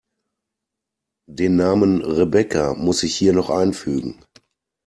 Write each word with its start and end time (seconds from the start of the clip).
Den 1.29 1.57
Namen 1.57 2.01
Rebecca 2.01 2.73
muss 2.73 3.03
ich 3.03 3.15
hier 3.15 3.33
noch 3.33 3.51
einfügen. 3.51 4.19